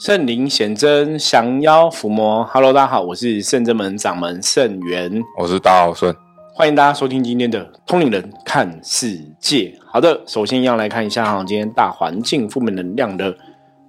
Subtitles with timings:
[0.00, 2.42] 圣灵显真，降妖伏魔。
[2.44, 6.16] Hello，大家好，我是圣真门掌门圣元，我是大奥顺，
[6.54, 9.78] 欢迎大家收听今天的通灵人看世界。
[9.84, 13.36] 好的，首先要来看一下哈，今天大环境负面能量的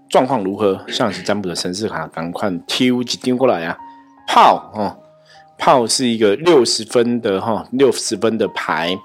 [0.10, 0.84] 状况如何？
[0.90, 3.78] 像是占卜的神士卡，赶快丢几丢过来啊！
[4.28, 4.98] 炮哦，
[5.62, 8.98] 炮是一个六十分的哈，六十分的牌。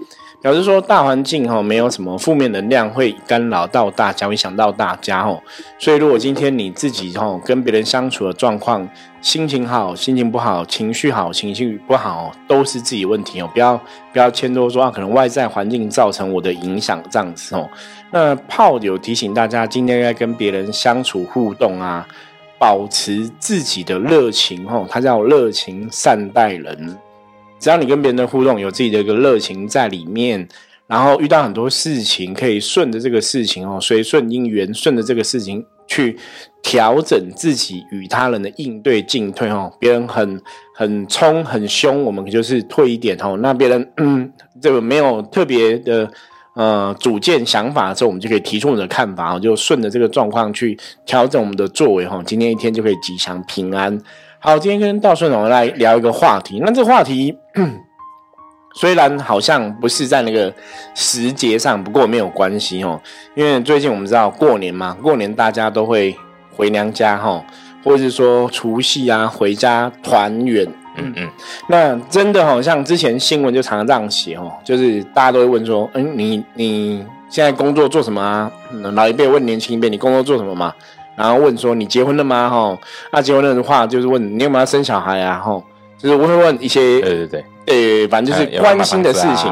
[0.42, 5.42] 表示说大环境哈没有什么负面能量会干扰到大家，会想到大家哦。
[5.78, 8.88] 所以如果今天你自己哈跟别人相处的状况，
[9.20, 13.50] 心情好，心情不好，情绪好，情绪不好，都是自己问题哦。
[13.52, 13.76] 不要
[14.12, 17.68] 不要牵多说啊，可能外在环境造成我的影响这样子哦。
[18.12, 22.06] 那炮有提醒大家，今天该跟别人相处互动啊，
[22.58, 24.86] 保持自己的热情哦。
[24.88, 26.96] 他叫热情善待人。
[27.58, 30.46] 只要你跟别人的互动有自己的一个热情在里面，
[30.86, 36.18] 然后遇到很多事情，可以顺着这个事情哦，随顺因缘，顺着这个事情去
[36.62, 39.72] 调整自己与他人的应对进退哦。
[39.80, 40.40] 别人很
[40.74, 43.38] 很冲很凶，我们就是退一点哦。
[43.40, 46.10] 那别人嗯，这个没有特别的
[46.56, 52.22] 呃主见想法的时候，我们就可以提出我们的看法哦，就顺着这个状况去调整我们的作为哈。
[52.26, 54.00] 今天一天就可以吉祥平安。
[54.38, 56.60] 好，今天跟道顺总来聊一个话题。
[56.64, 57.36] 那这话题
[58.74, 60.52] 虽然好像不是在那个
[60.94, 63.00] 时节上，不过没有关系哦。
[63.34, 66.16] 因为最近我们知道过年嘛，过年大家都会
[66.54, 67.44] 回娘家哈，
[67.84, 70.66] 或者是说除夕啊回家团圆。
[70.96, 71.28] 嗯嗯。
[71.68, 78.50] 那真的好像之前新闻就常常这样写哦，就是大家都会问说：“嗯，你你现在工作做什么啊？”
[78.94, 80.72] 老一辈问年轻一辈：“你工作做什么嘛？”
[81.16, 82.50] 然后问说你结婚了吗？
[82.50, 82.78] 哈，
[83.10, 85.38] 那结婚了的话就是问你有没有生小孩啊？
[85.38, 85.62] 哈，
[85.96, 89.50] 就是我会问一些，对对对，呃，反正就是关心的事情。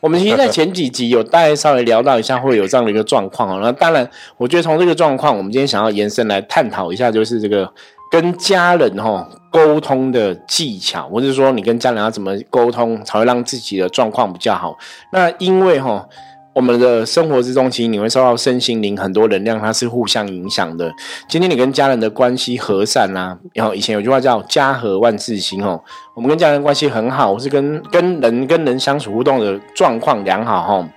[0.00, 3.60] 我们其实，在前几集有大概稍微聊到一下，会有这样的一个状况哦。
[3.62, 7.70] 那当然，我觉得从这个状况，我们今天想要延伸来探讨一下，就是这个
[8.10, 14.76] 跟家人哈沟通的技巧，或者说你跟家人要怎么沟通，才会让自己的状况比较好。
[15.12, 16.06] 那因为哈。
[16.54, 20.92] 我们的生活之中，其实你会受到身心灵很多能量，它是互相影响的。
[21.28, 25.80] 今天你跟家人的关系和善啊，然后以前有句话叫“家和万事兴”哦，
[26.16, 30.88] 我们跟家人关系很好，或是跟跟人跟人相处互动的状况良好哈。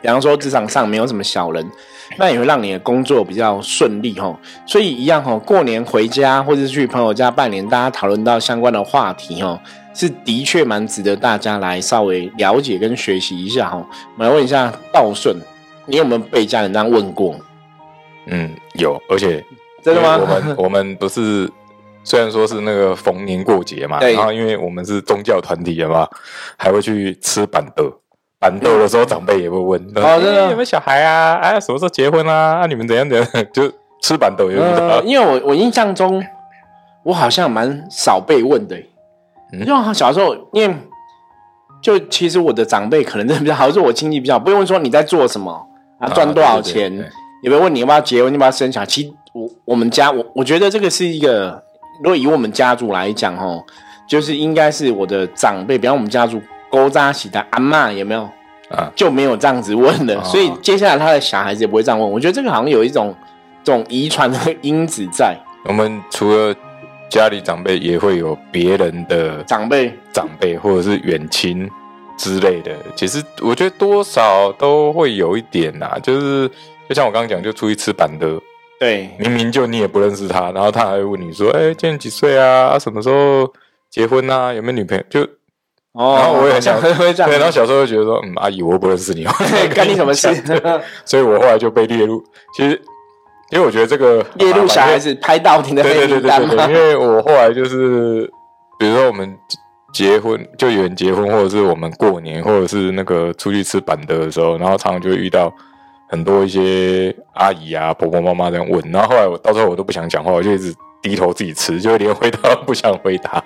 [0.00, 1.70] 比方说职场上没有什么小人，
[2.18, 4.38] 那也会让你的工作比较顺利哈。
[4.66, 9.60] 所以一样哈，过年回家或者是去朋友家拜年，大家讨论到相关的话题哈。
[9.92, 13.84] 是的确蛮值得大家来稍微了解跟学习一下哈。
[14.16, 15.36] 我来问一下道顺，
[15.86, 17.34] 你有没有被家人这样问过？
[18.26, 19.44] 嗯，有，而且
[19.82, 20.16] 真的吗？
[20.16, 21.50] 我们 我们不是
[22.04, 26.06] 虽然说是那个逢年过节嘛，然后因为我们是宗教团体的嘛，
[26.56, 27.99] 还会去吃板豆。
[28.40, 31.34] 板豆的时候，长辈也会问：哦，真的有没有小孩啊？
[31.42, 32.60] 哎，什么时候结婚啊？
[32.64, 33.26] 啊，你们怎样怎样？
[33.52, 33.70] 就
[34.02, 35.02] 吃板豆也遇到。
[35.02, 36.24] 因为我我印象中，
[37.04, 38.76] 我好像蛮少被问的。
[39.52, 40.74] 因为小时候，因为
[41.82, 45.66] 就其实我的长辈可能真的比较好，是我亲戚比较不用说你在做什么
[45.98, 46.90] 啊，赚多少钱，
[47.42, 48.86] 也不会问你要不要结婚，你要不要生小孩。
[48.86, 51.62] 其实我我们家我我觉得这个是一个，
[52.02, 53.62] 如果以我们家族来讲哦，
[54.08, 58.22] 就是应该是我的长辈，比方我们家族勾扎起的阿妈有没有
[58.70, 62.10] 啊，就没有这样子问的，所以接下来他的小孩子也不会这样问。
[62.10, 63.14] 我觉得这个好像有一种
[63.62, 65.36] 这种遗传的因子在。
[65.64, 66.54] 我们除了。
[67.10, 71.68] 家里长辈也会有别人的长辈、长辈或者是远亲
[72.16, 76.48] 之类的，其实我觉得多少都会有一点呐，就是
[76.88, 78.40] 就像我刚刚讲，就出去吃板的，
[78.78, 82.78] 对，明明就你也不认识他，然后他还会问你说：“哎，今年几岁啊？
[82.78, 83.52] 什么时候
[83.90, 84.52] 结婚啊？
[84.54, 85.28] 有没有女朋友？”就
[85.92, 89.24] 哦，然后我也想会这样，对，然后小时候就觉得说：“嗯，阿姨，我不认识你，
[89.74, 90.28] 干你什么事？”
[91.04, 92.22] 所以，我后来就被列入，
[92.56, 92.80] 其实。
[93.52, 98.24] 因为我觉得这个 列入小孩子拍到你的对对对对对，因为我后来就是，
[98.78, 99.36] 比如说我们
[99.92, 105.52] 结婚就有人结婚，或者是我们过年，或者是那个出去吃板德的时候，然后常常就会遇到
[106.08, 110.72] 很多一些阿姨啊、婆婆妈妈这样问，然后后来我到时候我都不想讲话，我就一直
[111.02, 113.42] 低头自己吃，就会连回答都不想回答，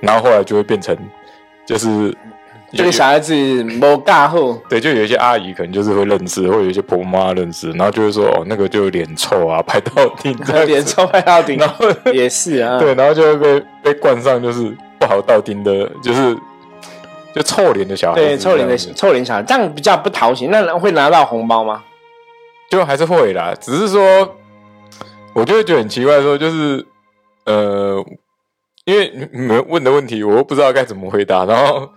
[0.00, 0.94] 然后后来就会变成
[1.66, 2.16] 就是。
[2.72, 3.32] 这个小孩子
[3.62, 10.36] 没大后，对，就有一些阿姨可能就是会认识，或有一些婆婆妈妈认识，然后就会说哦，那个就脸臭啊， 拍到顶，
[10.66, 16.36] 脸臭拍到顶，然后也是啊，对，然后就会被被冠上就是不好到顶的，就是
[17.32, 20.48] 就臭脸的小孩，对，臭脸的臭脸小孩，这样比较不讨喜。
[20.48, 21.84] 那会拿到红包吗？
[22.68, 24.36] 就还是会啦，只是说，
[25.34, 26.84] 我就会觉得很奇怪，说就是
[27.44, 28.04] 呃，
[28.86, 31.88] 因为你们问的问题，我又不知道该怎么回答，然后。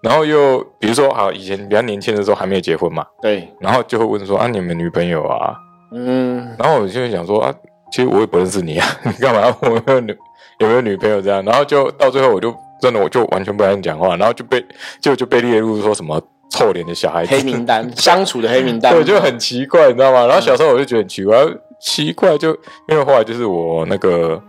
[0.00, 5.52] 然后又比如说好，以前比较年轻的时候还没有结婚嘛，对，然后就会问说啊，你们女朋友啊，
[5.92, 7.52] 嗯，然后我就会想说啊，
[7.90, 10.16] 其实我也不认识你啊， 你干嘛我有没有女
[10.60, 11.44] 有没有女朋友这样？
[11.44, 14.64] 然后就到最后我就真的我就完全不敢讲话，然后就被
[15.00, 20.26] 就就被列入说什么臭脸的小孩子黑名单， 相处的黑名单，对，就很奇怪，你知道吗？
[20.26, 21.36] 然后小时候我就觉得很奇怪，
[21.80, 22.50] 奇怪就
[22.86, 24.40] 因为后来就是我那个，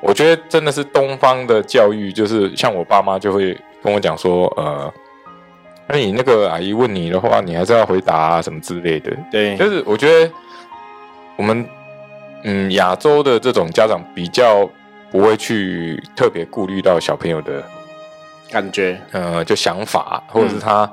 [0.00, 4.92] 我觉得真的是东方的教育，就是像我爸妈就会跟我讲说，呃，
[5.88, 9.10] 那你那个阿姨问你的话，你还是要回答啊，什么之类的。
[9.30, 10.30] 对，就是我觉得
[11.36, 11.68] 我们
[12.44, 14.68] 嗯亚洲的这种家长比较
[15.10, 17.62] 不会去特别顾虑到小朋友的
[18.50, 20.90] 感觉，呃，就想法，或者是他、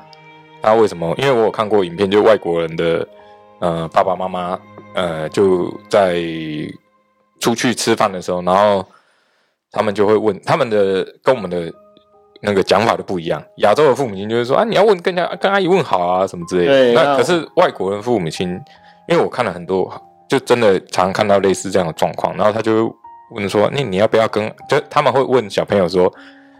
[0.62, 1.14] 他为什么？
[1.18, 3.08] 因为我有看过影片，就外国人的
[3.60, 4.60] 呃爸爸妈妈
[4.96, 6.22] 呃就在
[7.40, 8.84] 出去吃饭的时候，然后
[9.76, 11.70] 他们就会问他们的跟我们的
[12.42, 13.44] 那个讲法都不一样。
[13.58, 17.04] 亚洲的父母亲就会说啊，你要问跟人家跟阿姨问好啊什么之类的。
[17.04, 18.50] 那可是外国人父母亲，
[19.10, 19.92] 因为我看了很多，
[20.30, 22.96] 就真的常常看到类似这样的状况，然后他就会
[23.36, 24.50] 问说，那你要不要跟？
[24.70, 26.10] 就他们会问小朋友说，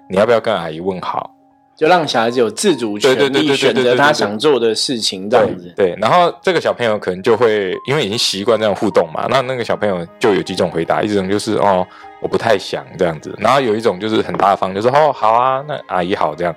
[0.10, 1.32] 你要不要跟阿姨问好？
[1.76, 5.74] 就让小孩子有自主权利，选择他想做的事情，这样子。
[5.76, 11.86] 对，然后这个小朋友可能就会因为已经习惯这样互动嘛，那那个小朋友就有几种回答，一种就是哦
[12.22, 16.56] 我不太想这样子，然后有一种就是很大方，就说哦好啊，那阿姨好这样。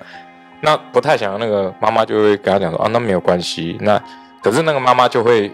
[0.60, 4.00] 那不太想的那个妈妈就会跟他讲说啊那没有关系，那
[4.42, 5.50] 可是那个妈妈就会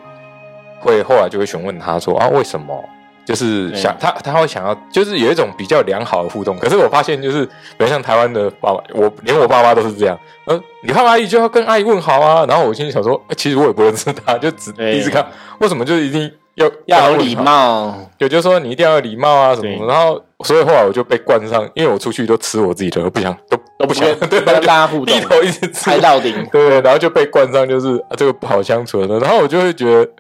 [0.81, 2.83] 会后来就会询问他说啊为什么？
[3.25, 6.57] 就是想他他会想要，就是有一种比较良好的互动。
[6.59, 10.19] 可是我发现，就是比如像台湾的爸爸，我连我爸妈都是这样。
[10.47, 12.45] 呃，你看阿姨就要跟阿姨问好啊。
[12.47, 15.27] 然后我心里想说，呃其实我也不认识他，就只一直看，
[15.59, 17.35] 为什么就一定要要有礼？
[17.35, 19.87] 貌，对就是说你一定要有礼貌啊什么。
[19.87, 26.47] 然后所以后来我就被冠上，因为我出去都吃我自己的，我不想都都不想不对，大家互动低头一直吃到顶。
[26.53, 30.11] 对，然后就被冠上就是、啊、这个不好相处的，然后我就会觉得，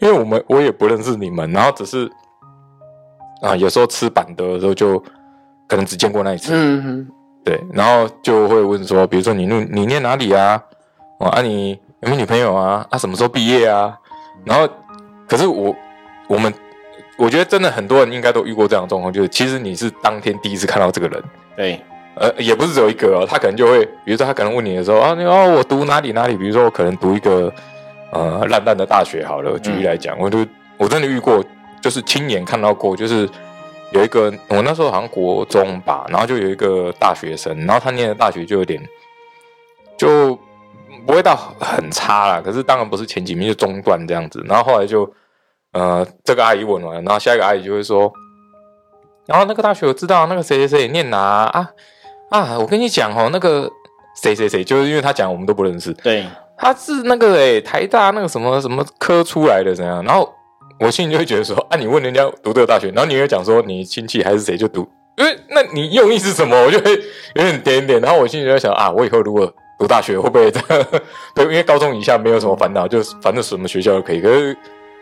[0.00, 2.08] 因为我们我也不认识你们，然后只是
[3.40, 5.02] 啊有时候吃板德的时候就
[5.66, 7.08] 可能只见过那一次，嗯哼，
[7.44, 10.62] 对，然后就会问说，比如说你念你念哪里啊？
[11.18, 12.86] 哦啊你有没有女朋友啊？
[12.90, 13.96] 啊什么时候毕业啊？
[14.44, 14.68] 然后
[15.26, 15.74] 可是我
[16.28, 16.52] 我们
[17.16, 21.22] 我觉得真的很多人应该都遇过这样的状况，就是其实你是当天第一次看到这个人。
[21.56, 21.80] 对，
[22.16, 27.52] 呃，也不是只有一个哦，他可能就会，比如说他可能问你的时候啊，你哦，我读哪里哪里，比如说我可能读一个
[28.12, 30.46] 呃烂烂的大学好了，举例来讲，我就
[30.76, 31.42] 我真的遇过，
[31.82, 33.28] 就是亲眼看到过，就是
[33.92, 38.82] 有一个我那时候好像国中吧，然后就有一个大学生，然后他念的大学就有点
[39.96, 40.38] 就
[41.06, 45.10] 不会到很差啦，可是当然不是前几名，就中段这样子，然后后来就
[45.72, 48.12] 呃这个阿姨问完，然后下一个阿姨就会说。
[49.26, 51.68] 然后那个大学我知道，那个谁谁谁念哪啊
[52.30, 52.56] 啊！
[52.60, 53.68] 我跟你讲哦，那个
[54.22, 56.24] 谁谁谁，就是因为他讲我们都不认识，对，
[56.56, 60.00] 他是那个诶、台大那个什么什么科出来的怎样？
[60.04, 60.32] 然后
[60.80, 66.56] 我心里就会觉得说啊，你问人家读这个大学，然后你又讲说你亲戚还是谁就读，因为那你用意是什么？
[66.64, 66.92] 我就会
[67.34, 70.86] 有点点点，然后我心里就在想啊，我以后如果读大学会不会这样？
[71.34, 74.56] 对，因为高中以下没有什么烦恼，就是反正什么学校都可以，可是。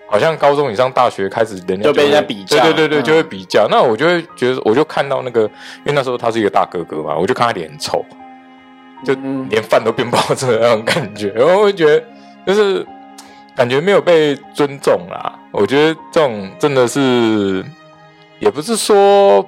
[0.07, 3.67] 好像高中以上大学开始，人家就被人家比较对对对对，嗯就会比较。
[3.71, 5.41] 那我就会觉得，我就看到那个，
[5.79, 8.05] 因为那时候他是一个大哥哥嘛，我就看他脸很臭，
[9.03, 12.05] 就嗯连饭都变不好吃的那种感觉，然后我会觉得
[12.47, 12.87] 就是
[13.57, 15.39] 感觉没有被尊重啦。
[15.53, 17.65] 我觉得这种真的是，
[18.41, 19.47] 也不是说，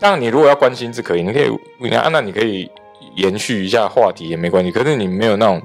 [0.00, 2.68] 当然你如果要关心是可以，你可以你看，那你可以
[3.14, 4.72] 延续一下话题也没关系。
[4.72, 5.62] 可是你没有那种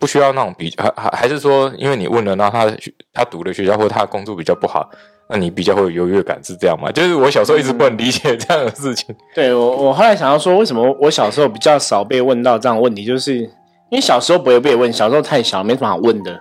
[0.00, 2.66] 不需要那种比，还还还是说，因为你问了，那他
[3.12, 4.90] 他读的学校或他的工作比较不好，
[5.30, 6.90] 那你比较会有优越感，是这样吗？
[6.90, 9.14] 就是我小时候一直不能理解这样的事情。
[9.32, 13.48] 对我，我后来想要说，为什么我小时候比较少被问到这样问题，就是因
[13.92, 16.40] 为小时候不会被问，小时候太小，没什么好问的。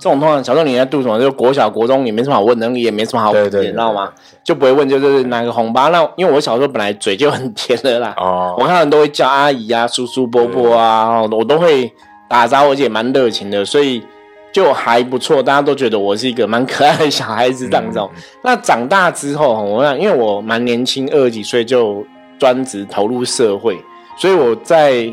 [0.00, 4.10] 这种通常小时候你在读什么，就国小、国中你没什么好问的，也没什么好你知道吗？
[4.42, 5.90] 就不会问，就是拿个红包。
[5.90, 11.92] 那因为我小时候本来嘴就很甜的啦，哦我看到人都会叫阿姨啊、叔叔、伯伯啊，我都会
[12.26, 14.02] 打招呼，而且蛮热情的，所以
[14.50, 15.42] 就还不错。
[15.42, 18.08] 大家都觉得我是一个蛮可爱的小孩子这样子哦。
[18.42, 22.02] 那长大之后，我想，因为我蛮年轻，二十几岁就
[22.38, 23.78] 专职投入社会，
[24.16, 25.12] 所以我在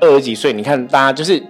[0.00, 1.42] 二十几岁，你看大家就是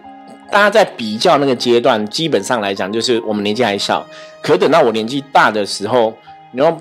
[0.52, 4.06] 大家在比较那个阶段，基本上来讲就是我们年纪还小，
[4.42, 6.12] 可等到我年纪大的时候，
[6.52, 6.76] 你要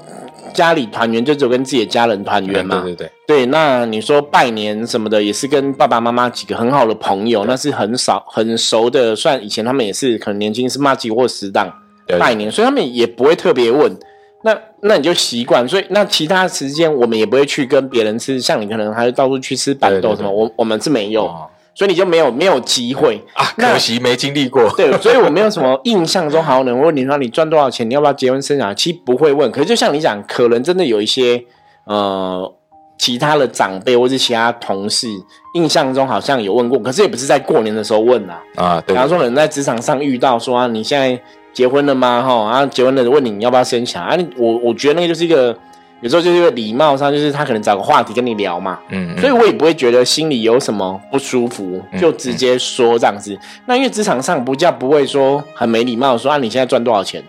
[0.54, 9.16] 家里团圆就只有跟自己的家人团圆嘛，对对对，对，那你说拜年什么的，也是跟爸爸妈妈几个很好的朋友，那是很少很熟的。
[9.16, 11.74] 算以前他们也是可能年轻是骂几或死党
[12.20, 13.98] 拜年，所以他们也不会特别问。
[14.44, 21.28] 那那你就习惯，所以那其他时间我们也不会去跟别人吃，像你可能还会到处去吃板豆什么，对对对我我们是没有。
[21.28, 24.70] 哦所以你就没有没有机会啊，可惜没经历过。
[24.72, 28.76] 对，所以我没有什么印象中好像能问你说你赚多少钱，你要不要结婚生小孩？
[28.76, 31.42] 其实不会问，可是就像你讲，可能真的有一些
[31.86, 32.54] 呃
[32.98, 35.08] 其他的长辈或是其他同事，
[35.56, 38.42] 印象中好像有问过，可是也不是在过年的时候问啊。
[38.56, 41.20] 啊，对比方说，人在职场上遇到说啊，你现在
[41.54, 42.22] 结婚了吗？
[42.22, 44.18] 哈，啊，结婚了问你你要不要生小孩？
[44.18, 45.58] 啊，我我觉得那个就是一个
[46.02, 48.80] 有时候就是礼貌上，就是他可能找个话题跟你聊嘛。
[48.90, 53.38] 嗯，所以我也不会觉得心里有什么不舒服，就直接说这样子。
[53.68, 57.24] 那因为职场上不叫不会说很没礼貌地说啊，你现在赚多少钱？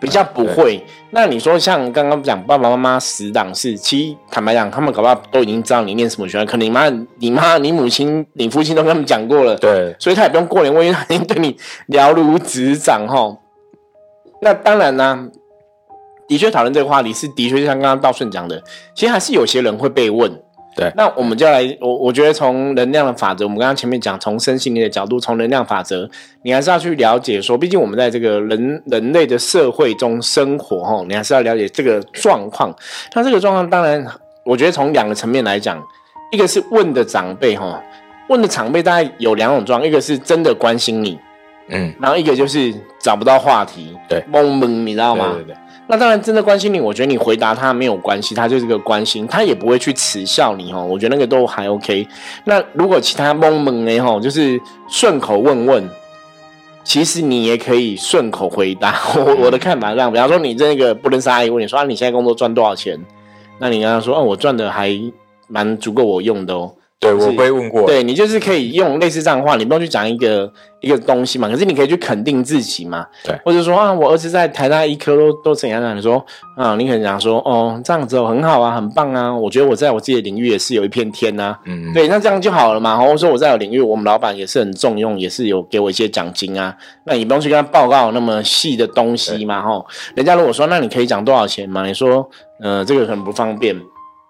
[0.00, 0.84] 比较不会。
[1.10, 11.56] 那你说像刚刚讲爸爸妈妈死党是，其实坦白讲，他们搞不好都已经知道你念什么学校，可能你妈、你妈、你母亲、你父亲都跟他们讲过了，对，所以他也不用过年问，因为他已经对你
[11.86, 13.34] 了如指掌哈。
[14.42, 15.26] 那当然呢、
[16.28, 18.62] 的确讨论这个话题是的确就像刚刚道顺讲的，
[18.94, 20.40] 其实还是有些人会被问。
[20.76, 26.10] 对那我们就来，我我觉得从能量的法则，我们刚刚前面讲，从身心灵的角度，从能量法则，
[26.42, 32.74] 你还是要去了解说，毕竟我们在这个人人类的社会中生活哈，你还是要了解这个状况。
[33.14, 34.04] 那这个状况，当然，
[34.42, 35.80] 我觉得从两个层面来讲，
[36.32, 37.80] 一个是问的长辈哈，
[38.28, 41.16] 问的长辈大概有两种状况，一个是真的关心你，
[41.68, 45.34] 嗯，然后一个就是找不到话题，对懵懵，你知道吗？
[45.34, 50.82] 对对对，那当然，真的关心你，我觉得你回答他没有关系，他就是个关心，他也不会去耻笑你哦。
[50.84, 52.06] 我觉得那个都还 OK。
[52.44, 55.86] 那如果其他懵懵的吼，就是顺口问问，
[56.82, 58.98] 其实你也可以顺口回答。
[59.14, 62.98] 我 我的看法是这样，比方说你这个不认识阿姨问你说啊，你现在工作赚多少钱？
[63.58, 64.98] 那你跟他说哦，我赚的还
[65.48, 66.72] 蛮足够我用的哦。
[67.00, 76.24] 对是我被问过，对你就是可以用类似这样的话，你不用去讲一个一个东西嘛，可是你可以去肯定自己嘛，对或者说啊，我儿子在台大医科都都怎样怎样，你说
[76.56, 82.96] 啊，你可能讲说哦，这样子哦，很好啊，很棒啊，我觉得我在我自己的领域也是有一片天呐、嗯，对，那这样就好了嘛。
[82.96, 86.74] 或者说我在我领域，我们老板也是很重用，也是有给我一些奖金啊。
[87.04, 89.84] 那你不用去跟他报告那么细的东西嘛，吼。
[90.14, 91.86] 人家如果说，那你可以讲多少钱嘛？
[91.86, 92.26] 你说，
[92.62, 93.78] 呃，这个很不方便，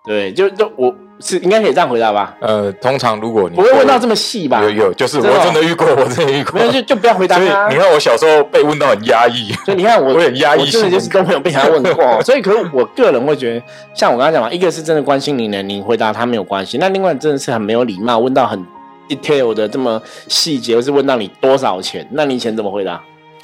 [0.04, 2.36] 对，就就我是应该可以这样回答吧？
[2.40, 4.62] 呃，通常如果你不会问到这么细吧？
[4.62, 7.76] 有有，就是我真的遇过，我真的遇过没，有就就不要回答所以你。
[7.76, 12.22] 看我小时候被问到很压抑，所以你看我，我很压抑我真的就是都没有被他问过哦。
[12.24, 13.62] 所以，可是我个人会觉得，
[13.94, 18.64] 像我刚才讲嘛，一个是真的关心你呢，你回答他没有关系；那另外真的是很没有礼貌，问到很
[19.08, 23.00] detail 的这么细节，或是问到你多少钱，那你以前怎么回答？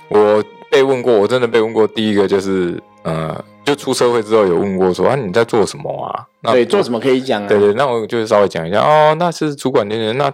[0.08, 1.86] 我被问过，我真的被问过。
[1.86, 3.36] 第一个就是呃，
[3.70, 6.26] 就出社会之后有问过说啊你在做什么啊？
[6.42, 7.46] 那对，做什么可以讲啊？
[7.48, 10.32] 对对，那我就稍微讲一下哦，那是主管人员，那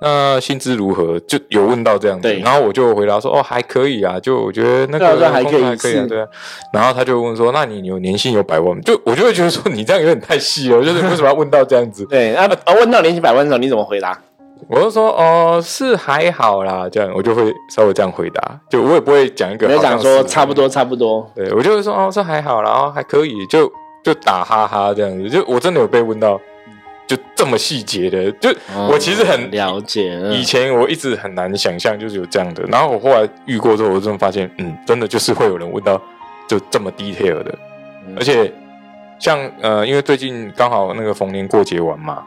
[0.00, 1.20] 那薪资如何？
[1.20, 6.26] 就有问到这样子对，然后我就回答说哦还可以啊，就我觉得那个还可以可以啊，对啊。
[6.72, 8.80] 然后他就问说，那你有年薪有百万？
[8.80, 12.06] 就我就会觉得说你这样有点太细了，就是为什么要问到这样子？
[12.06, 14.18] 对，那啊问到年薪百万的时候，你怎么回答？
[14.68, 21.30] 我就说哦是还好啦，这样我就会稍微这样回答，就我也不会讲一个你就讲说差不多，差不多。
[21.34, 23.70] 对我就会说哦，这还好啦，然后还可以，就
[24.02, 25.28] 就打哈哈这样子。
[25.28, 26.40] 就我真的有被问到，
[27.06, 28.50] 就这么细节的，就、
[28.90, 32.62] 我其实很哦了解，嗯以前我一直很难想象，就是有这样的。
[32.64, 36.00] 然后我后来遇过之后，我真的发现，嗯，真的就是会有人问到
[36.48, 37.54] 就这么 detail 的，
[38.06, 38.52] 嗯而且
[39.18, 42.22] 像呃，因为最近刚好那个逢年过节完嘛，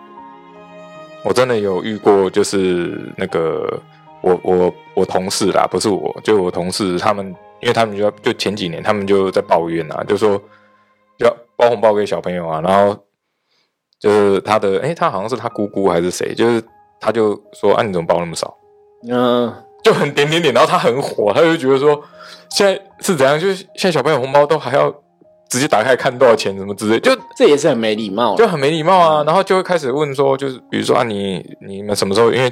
[1.27, 3.77] 我真的有遇过，就是那个
[4.21, 7.25] 我我我同事啦，不是我，就我同事他们，
[7.59, 10.41] 因为他们就就前几年他们就在抱怨啊，就说
[11.17, 12.97] 要包红包给小朋友啊，然后
[13.99, 16.63] 就是他的，诶，他好像是他姑姑还是谁，就是
[16.97, 18.55] 他就说啊，你怎么包那么少？
[19.09, 19.53] 嗯，
[19.83, 22.01] 就很点点点，然后他很火，他就觉得说
[22.51, 24.89] 现在是怎样，就是现在小朋友红包都还要
[25.49, 28.35] 直接打开看多少钱什么之类，就这也是很没礼貌。
[28.35, 29.23] 就很没礼貌啊。
[29.23, 32.31] 然后就会开始问说，就是比如说啊，你你们什么时候？
[32.31, 32.51] 因为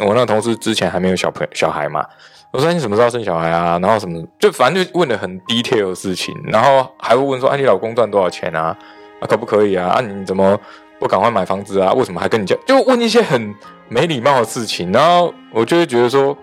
[0.00, 2.04] 我那个同事之前还没有小朋友小孩嘛，
[2.52, 3.78] 我说你什么时候生小孩啊？
[3.80, 8.76] 然后什么，就反正就问的很 detail 的事情，然后还会问说，啊，你老公赚多少钱啊？
[9.20, 9.86] 啊，可不可以啊？
[9.90, 10.58] 啊，你怎么
[10.98, 11.92] 不赶快买房子啊？
[11.92, 12.58] 为什么还跟你讲？
[12.66, 13.54] 就问一些很
[13.88, 16.36] 没礼貌的事情，然后我就会觉得说，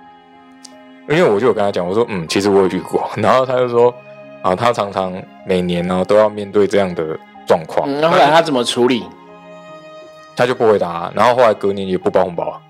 [1.09, 3.93] 因为我就有跟他讲，我说嗯，其实我有遇过，然后他就说
[4.41, 5.13] 啊，他常常
[5.45, 9.03] 每年呢都要面对这样的状况，嗯，那后来他怎么处理？
[10.35, 12.49] 他就不回答，然后后来隔年也不包红包。
[12.49, 12.61] 啊。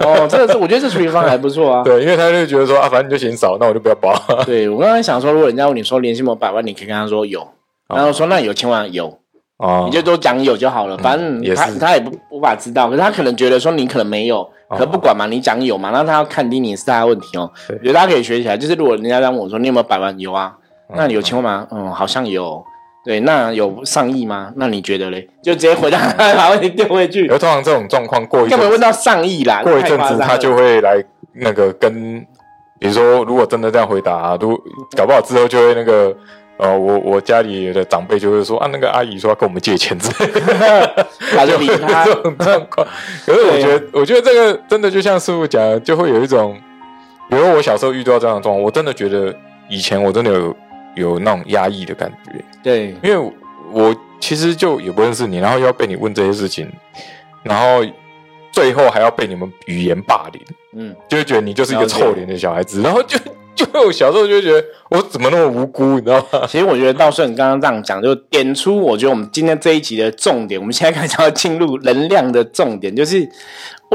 [0.00, 1.82] 哦，这个是我觉得这处理方法还不错啊。
[1.84, 4.12] 对，因为他就觉得说啊，反正你就嫌少，那我就不要包。
[4.46, 7.46] 对我刚刚想说，如果人家问你说年薪有百万，你可以跟他说有，
[7.86, 9.18] 然后说那有千万有，
[9.58, 17.52] 哦你就都讲有就好了，反正他他也不无法知道，可是他可能觉得说你可能没有，哦可不管嘛，你讲有嘛，那他要看低你也是他的问题哦。
[17.68, 17.76] 对。
[17.76, 20.63] 我觉得大家可以学起来，就是如果人家在问我说你有没有百万，有啊，嗯
[20.96, 21.66] 那你有千万吗？
[21.70, 22.64] 嗯，好像有。
[23.04, 24.50] 对，那有上亿吗？
[24.56, 25.28] 那你觉得嘞？
[25.42, 27.28] 就直接回答， 把问题丢回去。
[27.28, 31.02] 而通常这种状况过一根本问到上亿啦，过一阵子他就会来
[31.34, 32.20] 那个跟，
[32.78, 34.58] 比如说如果真的这样回答、如
[34.96, 36.14] 搞不好之后就会那个。
[36.56, 42.86] 呃，我我家里的长辈就会说啊，那个阿姨说要跟我们借钱之类的， 他就理他这种状况。
[43.26, 46.56] 可是我觉得，我觉得这个真的就像师傅讲的，就会有一种，
[47.28, 49.34] 比如我小时候遇到这样的状况，我真的觉得
[49.68, 50.56] 以前我真的有
[50.96, 53.32] 有那种压抑的感觉，对因为
[53.72, 56.70] 我其实就也不认识你，然后又要被你问这些事情，
[57.42, 57.84] 然后
[58.52, 60.42] 最后还要被你们语言霸凌，
[60.76, 63.18] 嗯，就会觉得你就是一个臭脸的小孩子，然后就
[63.54, 66.46] 就我小时候就会觉得我怎么那么无辜，你知道吗？
[66.48, 70.60] 其实我觉得道顺刚刚这样讲，就点出我觉得我们今天这一集的重点。
[70.60, 73.28] 我们现在开始要进入能量的重点，就是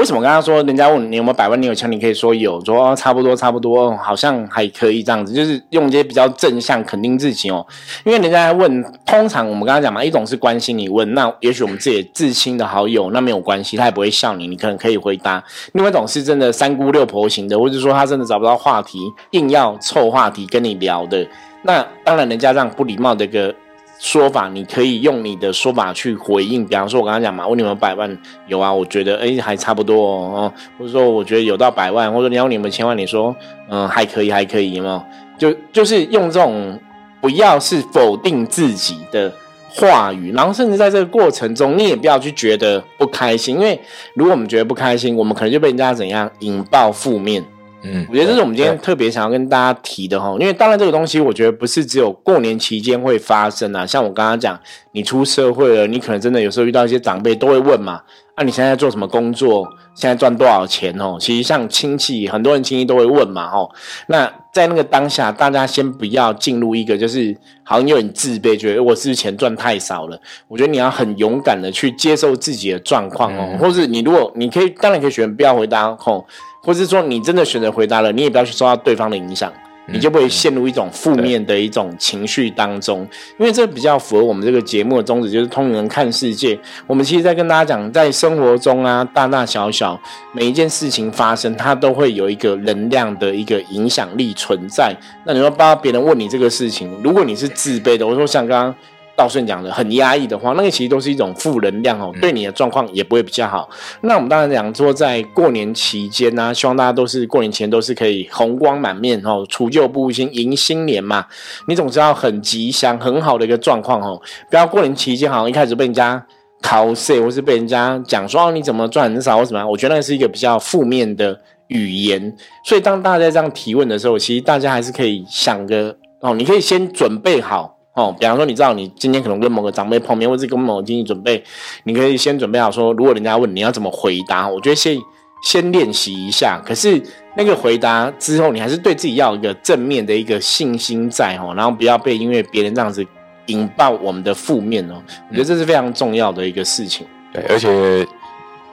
[0.00, 7.66] 为什么刚刚说人家问你有没有百万，你有钱，你可以说有，说、差不多差不多，好像还可以这样子，就是用一些比较正向肯定自己哦。
[8.04, 15.44] 因为人家问，通常我们刚刚讲嘛，一种是关心你问，那也许我们自己至亲的好友，那没有关系，他也不会笑你，你可能可以回答。
[15.74, 18.98] 另外一种是真的三姑六婆型的，或者说他真的找不到话题，
[19.32, 21.26] 硬要凑话题跟你聊的。
[21.64, 23.54] 那当然，人家这样不礼貌的一个
[24.00, 26.66] 说法，你可以用你的说法去回应。
[26.66, 33.36] 比方说，我刚刚讲嘛，问你们百万有啊，我觉得哎还差不多哦，或者说我觉得有到百万，或者你要你们千万，你说
[33.68, 35.02] 嗯还可以还可以，有没有？
[35.36, 36.80] 就就是用这种
[37.20, 39.30] 不要是否定自己的
[39.68, 43.78] 话语，然后甚至在这个过程中，你也不要去觉得不开心，因为
[44.14, 47.44] 如果我们觉得不开心，我们可能就被人家怎样引爆负面。
[47.82, 53.86] 嗯，我觉得这是我们今天特别想要跟大家提的哈，因为当然这个东西，我觉得不是只有过年期间会发生啊。
[53.86, 54.58] 像我刚刚讲，
[54.92, 58.02] 你出社会了，你可能真的有时候遇到一些长辈都会问嘛，
[58.34, 59.66] 啊，你现在做什么工作？
[59.94, 60.94] 现在赚多少钱？
[61.00, 63.70] 哦，其实像亲戚，很多人亲戚都会问嘛，吼。
[64.08, 70.18] 那在那个当下，大家先不要进入一个就是好像有点自卑，觉得我是不是钱赚太少了。
[70.48, 76.26] 我觉得你要很勇敢的去接受自己的状况哦，或是你如果你可以，当然可以选不要回答吼。
[76.62, 79.52] 或是说你真的选择回答了，你也不要去受到对方的影响，
[79.88, 83.00] 你就不会陷入一种负面的一种情绪当中，
[83.38, 86.58] 因为这比较符合我们这个节目的宗旨，就是通灵人看世界。
[86.86, 89.98] 我们其实在跟大家讲，在生活中啊，大大小小
[90.32, 94.94] 每一件事情发生，它都会有一个能量的一个影响力存在。
[95.24, 98.74] 那你说，包括别人问你这个事情，如果你是自卑的，我说像刚刚。
[99.20, 103.68] 道顺讲的很压抑的话，那个其实都是一种负能量哦，对你的状况也不会比较好。
[104.00, 111.26] 那我们当然讲说，在过年期间呢、希望大家都是过年前都是可以红光满面哦，除旧布新迎新年嘛。
[111.68, 116.26] 你总是要很吉祥、很好的一个状况哦，不要过年期间好像一开始被人家
[116.62, 122.34] cos 或是被人家讲说哦你怎么赚很少或什么样，我觉得那是一个比较负面的语言。
[122.64, 127.79] 所以当大家在这样提问的时候，其实大家还是可以想个哦，你可以先准备好。
[127.94, 131.42] 哦，比方说，你知道你今天可能跟某个长辈碰面，或者跟某个经济准备，
[131.84, 134.96] 你可以先准备好说，如果人家问你要怎么回答，我觉得先
[135.42, 136.62] 先练习一下。
[136.64, 137.02] 可是
[137.36, 143.04] 那个回答之后，你还是对自己要有一个正面的一个信心在哦，然后不要被因为别人这样子
[143.46, 145.02] 引爆我们的负面哦。
[145.28, 147.06] 我觉得这是非常重要的一个事情。
[147.32, 148.06] 对，而且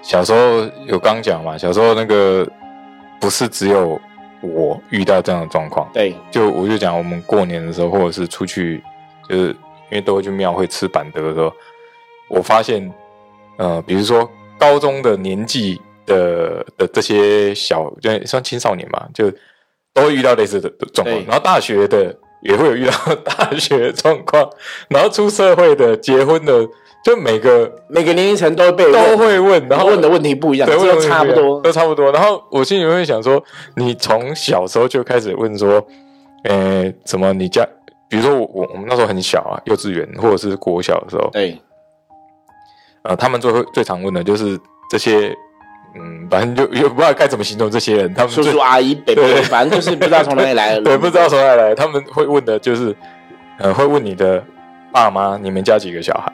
[0.01, 2.47] 小时候有刚讲嘛，小时候那个
[3.19, 3.99] 不是只有
[4.41, 8.83] 我遇到这样的状况，对，就我就讲我们过年的时候，或者是出去，
[9.29, 9.47] 就是
[9.89, 11.51] 因为都会去庙会吃板德的时候，
[12.29, 12.91] 我发现，
[13.57, 19.31] 呃，比如说高中的年纪的的这些小，就算青少年嘛，就
[19.93, 24.49] 都会遇到类似的状况，然后大学的也会有遇到 大学状况，
[24.89, 26.67] 然后出社会的、结婚的，
[27.03, 31.71] 就每个每个年龄层都会被都会问，然后问的问题不一样，对，都差不多都。
[31.71, 32.11] 差不多。
[32.11, 33.43] 然后我心里会想说，
[33.75, 35.85] 你从小时候就开始问说，
[36.43, 37.67] 呃，怎么你家，
[38.09, 41.61] 比如说我我我们那时候很小啊，幼稚园或者是国小的时候，对
[43.03, 45.33] 呃，他们最会最常问的就是这些，
[45.95, 50.81] 嗯，反正就也不知道该怎么形容这些人，他们最叔叔阿姨、伯伯，反正就是不知道从哪里来的。
[50.81, 52.95] 对，不知道从哪里来，他们会问的就是，
[53.59, 54.43] 呃，会问你的
[54.91, 56.33] 爸妈，你们家几个小孩？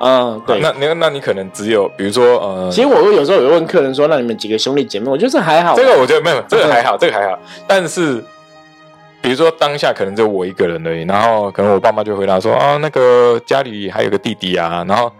[0.00, 0.60] 嗯，对。
[0.60, 5.74] 那那那你可能只有，比如说，呃，其实我有时候有问客人说：“那你们几个兄弟姐妹？”我觉得这还好。
[5.76, 7.38] 这个我觉得没有，这个还好， 这个还好。
[7.66, 8.22] 但是，
[9.24, 15.10] 比如说当下可能只有我一个人而已，然后可能我爸妈就回答说：“啊，那个家里还有个弟弟啊。”然后，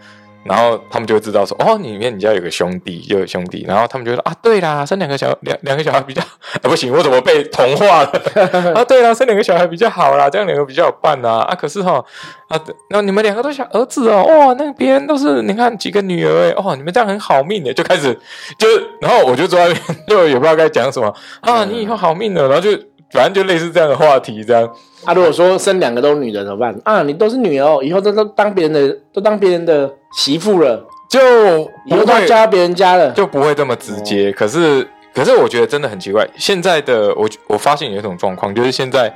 [0.45, 6.21] 然后他们就会知道说：“哦，里面你家有个兄弟，有兄弟。”然后他们就说：“啊，对啦，生两个小两两个小孩比较……
[6.21, 6.29] 啊，
[6.65, 8.13] 不行，我怎么被同化了？
[8.77, 11.39] 啊，对啦，生两个小孩比较好啦，这样两个比较有伴呐。
[11.39, 12.05] 啊，可是哈
[12.49, 18.13] 啊，那你们两个都小儿子哦，哇，那别人都是你看几个女儿哎，哦，你们这样很好命的，就开始
[18.59, 18.69] 就，
[19.01, 22.79] 然后我就坐在那边，就也不知道该讲什么啊，你以后好命了，然后就
[23.15, 24.69] 反正就类似这样的话题，这样
[25.05, 26.77] 啊，如果说生两个都是女的怎么办？
[26.85, 31.21] 啊，你都是女儿哦，以后都都当别人的，都当别人的媳妇了，就
[31.87, 33.13] 以后不都要嫁到别人家了。
[33.13, 34.33] 就不会这么直接。
[34.33, 39.15] 可是，可是我觉得真的很奇怪，现在的我我发现有一种状况，就是现在，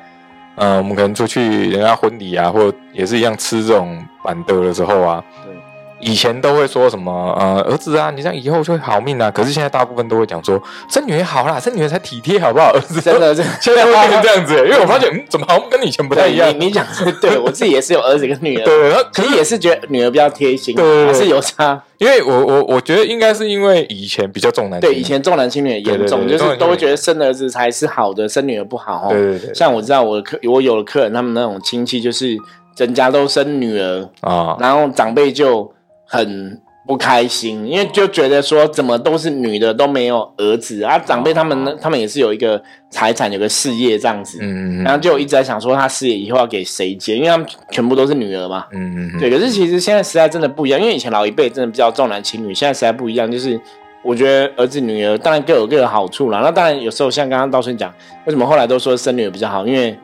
[0.54, 5.52] 呃，我们可能出去人家婚礼啊，或也是一样吃这种板凳的时候啊，对
[6.00, 9.30] 以前都会说什么呃儿子啊，你这样以后就会好命啊。
[9.30, 12.70] 可是现在大部分都会讲说生女儿好啦，生女儿才体贴，好不好？
[12.74, 16.48] 儿子真的，现在会变成这样子，因为我发现嗯，怎么好像跟以前不太一样。
[16.50, 21.82] 你你讲的对，我自己也是有儿子跟女儿， 对，然后可是也是觉得女儿比较贴心，对对对还是有差。
[21.98, 29.08] 因为我我我觉得应该是因为以前比较重男轻对，以前重男轻女很严重，对对对就是都会觉得生儿子才是好的，生女儿不好哦。
[29.10, 32.36] 对对对像我知道我的客，我有的客人，他们那种亲戚就是
[32.76, 35.68] 人家都生女儿，啊，然后长辈就
[36.08, 40.98] 很不开心，因为就觉得说怎么都是女的都没有儿子啊。
[40.98, 48.64] 长辈他们呢，他们也是有一个财产，有个事业这样子，嗯然后就一直在想说他事业以后要给谁接，因为他们全部都是女儿嘛。
[48.72, 53.60] 嗯嗯，对，可是其实现在时代真的不一样，因为以前老一辈真的比较重男轻女，现在时代不一样，就是
[54.02, 56.40] 我觉得儿子女儿当然各有各的好处啦。
[56.42, 57.92] 那当然有时候像刚刚道顺讲，
[58.24, 59.66] 为什么后来都说生女儿比较好？
[59.66, 59.94] 因为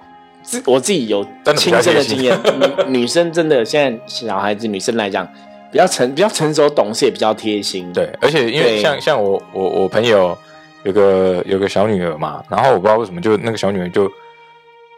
[0.43, 1.25] 自我自己有
[1.57, 2.39] 亲身的经验，
[2.87, 5.27] 女女生真的现在小孩子女生来讲
[5.75, 7.93] 比较成比较成熟懂事，也比较贴心。
[7.93, 10.39] 对，而且因为像像我我我朋友
[10.85, 14.09] 有个有个小女儿嘛，然后我不知道为什么就那个小女儿就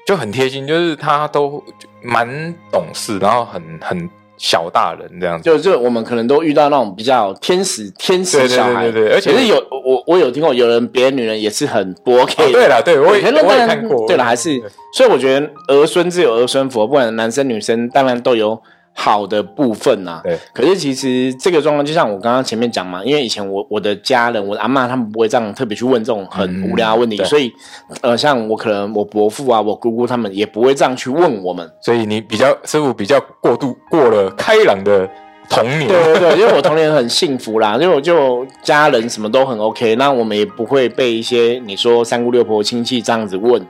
[0.07, 2.29] 就很贴心，就是她都就蛮
[2.71, 5.45] 懂事，然后很很小大人这样子。
[5.45, 12.51] 就就我们可能都遇到那种比较天使天使小孩，对对对而且是有我我有听过有人别的女人也是很不 OK 的。
[12.51, 14.07] 哦对了，对我也可是我也看过。
[14.07, 14.63] 对了，还是
[14.93, 18.61] 所以我觉得儿孙自有儿孙福，不管男生女生，当然都有
[18.99, 27.53] 好的部分呐、对可是其实这个状况，就像我刚刚前面讲嘛，因为以前我我的家人，我的阿妈他们不会这样特别去问这种很嗯无聊的问题，对所以
[28.01, 31.71] 呃，像我可能我伯父啊、我姑姑他们也不会这样去问我们。
[31.83, 35.09] 所以你比较师傅比较过度过了开朗的
[35.51, 35.87] 童年。
[35.87, 43.65] 对对对，因为我童年很幸福啦，因为我就家人什么都很 OK，那我们也不会被一些你说三姑六婆亲戚这样子问。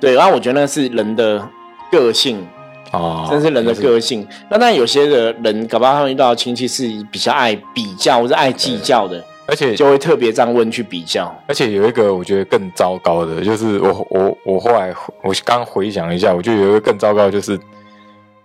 [0.00, 1.46] 对，然后我觉得那是人的
[1.92, 2.46] 个性，
[2.92, 4.26] 哦，真是人的个性。
[4.50, 11.32] 那但有些的人，搞不好他们遇到的亲戚是比较爱比较或者爱计较的，而且就会特别这样问去比较。
[11.46, 17.58] 而且有一个我觉得更糟糕的，就是我我我后来我刚回想一下，我觉得有一个更糟糕，就是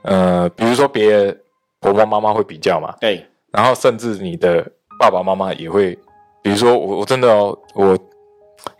[0.03, 1.39] 呃，比如说别人
[1.79, 4.63] 婆婆妈妈会比较嘛，对，然后甚至你的
[4.99, 5.97] 爸爸妈妈也会，
[6.43, 7.97] 比如说我我真的哦，我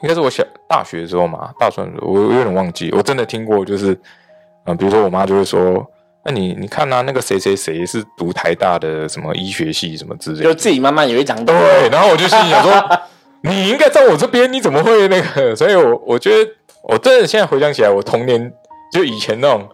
[0.02, 3.98] 应该是我小大学的时候嘛，大专的时候我我有点忘记，我真的听过，就是
[4.66, 5.86] 嗯、呃比如说我妈就会说，
[6.24, 11.56] 那你你看啊，那个谁谁谁是读台大的什么医学系什么之类的就，自己慢慢也会讲对，
[11.92, 13.00] 然后我就心里想说，
[13.42, 15.56] 你应该在我这边，你怎么会那个？
[15.56, 16.52] 所以我我觉得，
[16.84, 18.52] 我真的现在回想起来，我童年
[18.92, 19.70] 就以前那种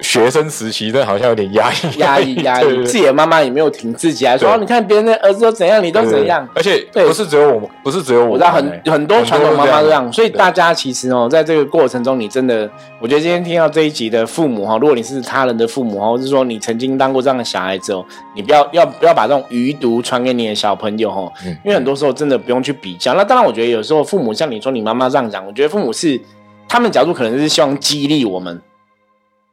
[0.00, 6.46] 学生时期，真的好像有点压抑，压抑压抑，自己的妈妈也没有挺自己，还说哦你看别人的儿子都怎样，你都怎样。
[6.54, 7.06] 而且对。
[7.06, 12.68] 不是只有我们，不是只有我们我知道很欸很多传统妈妈都这样，所以大家其实哦，在这个过程中，你真的，
[13.00, 18.04] 我觉得今天听到这一集的父母哈，如果你是他人的父母哈，或者是说你曾经当过这样的小孩子哦，
[18.34, 23.14] 你不要要不要把这种余毒传给你的小朋友哦，嗯因为很多时候真的不用去比较。
[23.14, 26.20] 那当然，我觉得有时候父母像你说你妈妈这样讲，我觉得父母是
[26.68, 28.60] 他们角度可能是希望激励我们，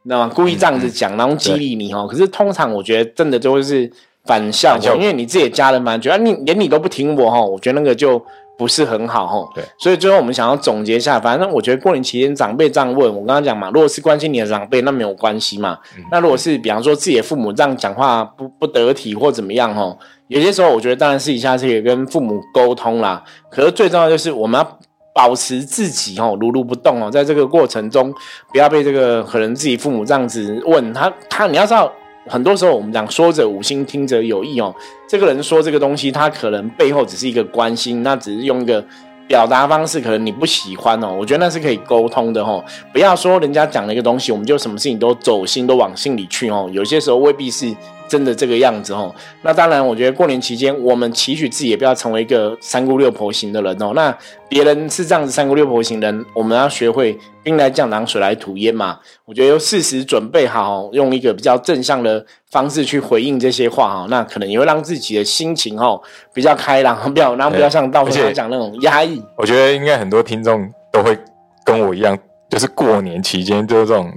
[0.04, 0.32] 你知道吗？
[0.34, 2.06] 故意这样子讲，然后激励你哦。
[2.08, 3.90] 可是通常我觉得真的就会是
[4.24, 8.22] 反效果，因为你自己的家人反而觉得啊你连你都不听我哈，我觉得那个就
[8.56, 9.50] 不是很好哈。
[9.54, 15.78] 对，所以最后我们想要总结一下，反正我觉得过年期间长辈这样问，我刚刚讲嘛，如果是关心你的长辈，那没有关系嘛。
[15.96, 19.96] 嗯那如果是比方说自己的父母这样讲话不不得体或怎么样哈，
[20.28, 23.24] 有些时候我觉得当然是一下是可以跟父母沟通啦。
[23.50, 24.78] 可是最重要就是我们要
[25.14, 28.12] 保持自己哦如如不动哦，在这个过程中
[28.52, 31.90] 不要被这个可能自己父母这样子问他他，你要知道。
[32.26, 34.74] 很多时候我们讲说者无心，听者有意哦。
[35.06, 38.82] 这个人说这个东西，他可能背后只是一个关心，那只是用一个
[39.28, 41.14] 表达方式，可能你不喜欢哦。
[41.20, 42.64] 我觉得那是可以沟通的哦。
[42.94, 46.66] 不要说人家讲了一个东西，我们就什么事情都走心，都往心里去哦。
[46.72, 47.70] 有些时候未必是
[48.08, 49.14] 真的这个样子哦。
[49.42, 53.92] 那当然，我觉得过年期间，我们期许自己也不要成为一个三姑六婆型的人哦。
[53.94, 54.16] 那
[54.48, 58.98] 别人是这样子三姑六婆型人，我们要学会兵来将挡，水来土掩嘛。
[59.24, 66.00] 我觉得要适时准备好，用一个比较正向的方式去回应这些话哈，那可能也会让自己的心情哦
[66.32, 69.22] 比较开朗，不要然后不要像到时候讲那种压抑。
[69.36, 71.18] 我觉得应该很多听众都会
[71.64, 72.16] 跟我一样，
[72.50, 74.12] 就是过年期间就是这种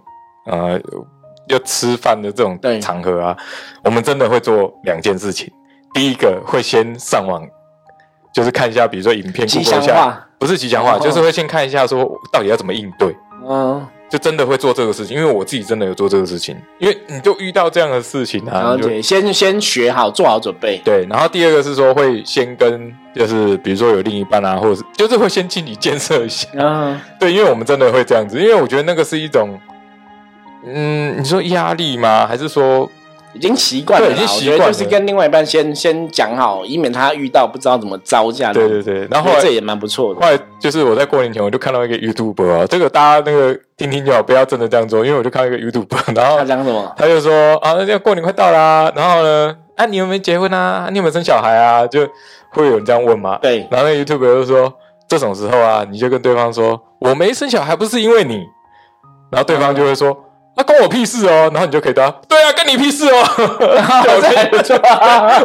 [0.46, 0.80] 呃
[1.50, 3.38] 要吃饭的这种对场合啊，
[3.84, 5.52] 我们真的会做两件事情。
[5.94, 7.42] 第一个会先上网，
[8.34, 13.16] 就是看一下，比如说影片吉祥话，不是吉祥话，哦就是会先看一下说到底要怎么应对，
[13.48, 15.18] 嗯，就真的会做这个事情。
[15.18, 20.80] 因为我自己真的有做这个事情，因为你就遇到这样的事情啊，对，先先学好，做好准备。
[20.84, 21.08] 对。
[21.10, 29.60] 然后第二个是说会先跟就是比如说有另一半啊，或者是就是会先心理建设一下，嗯，对，因为我们真的会这样子，因为我觉得那个是一种，
[30.66, 32.26] 嗯，你说压力吗？
[32.28, 32.90] 还是说
[33.34, 38.52] 已经习惯了，对已经习惯了就是跟另外一半先先讲好，以免他遇到不知道怎么招架。
[38.52, 39.08] 对对对？
[39.12, 40.20] 然后这也蛮不错的。
[40.20, 46.92] 后来就是我在过年前我就看到一个 YouTube 啊，这个大家那个听听就好，不要真的这样做，因为我就看到一个 YouTube， 然后他讲什么？
[46.98, 50.88] 他就说啊，那要过年快到啦，然后呢，啊你有没有结婚啊？
[50.92, 51.86] 你有没有生小孩啊？
[51.86, 52.02] 就
[52.50, 53.38] 会有人这样问嘛。
[53.42, 54.74] 对，然后那个 YouTube 就说，
[55.08, 58.44] 这种时候啊，你就跟对方说，我没生小孩不是因为你，
[59.30, 60.24] 然后对方就会说。
[60.58, 63.24] 那、关我屁事哦，然后你就可以答，对啊，跟你屁事哦。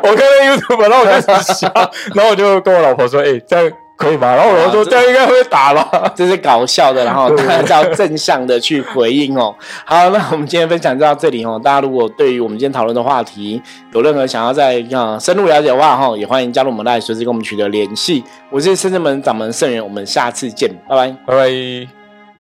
[0.02, 1.70] 我看到 YouTube，然后我开始笑，
[2.14, 4.34] 然后我就跟我老婆说，哎、这样可以吗？
[4.34, 6.10] 然后我老婆说，啊这样应该会打吧。
[6.16, 9.54] 这是搞笑的，然后大家要正向的去回应哦。
[9.84, 11.60] 好，那我们今天分享就到这里哦。
[11.62, 13.60] 大家如果对于我们今天讨论的话题
[13.92, 18.24] 有任何想要再啊深入了解的话哈，也欢迎加入我们来随时跟我们取得联系。
[18.48, 21.14] 我是深圳门掌门盛元，我们下次见，拜拜。
[21.26, 22.01] 拜拜。